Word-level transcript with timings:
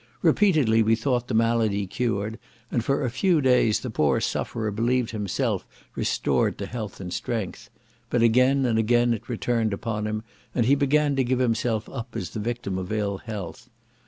Repeatedly 0.23 0.81
we 0.81 0.95
thought 0.95 1.27
the 1.27 1.35
malady 1.35 1.85
cured, 1.85 2.39
and 2.71 2.83
for 2.83 3.05
a 3.05 3.09
few 3.11 3.39
days 3.39 3.81
the 3.81 3.91
poor 3.91 4.19
sufferer 4.19 4.71
believed 4.71 5.11
himself 5.11 5.63
restored 5.95 6.57
to 6.57 6.65
health 6.65 6.99
and 6.99 7.13
strength; 7.13 7.69
but 8.09 8.23
again 8.23 8.65
and 8.65 8.79
again 8.79 9.13
it 9.13 9.29
returned 9.29 9.73
upon 9.73 10.07
him, 10.07 10.23
and 10.55 10.65
he 10.65 10.73
began 10.73 11.15
to 11.17 11.23
give 11.23 11.37
himself 11.37 11.87
up 11.87 12.15
as 12.15 12.31
the 12.31 12.39
victim 12.39 12.79
of 12.79 12.91
ill 12.91 13.19
health. 13.19 13.69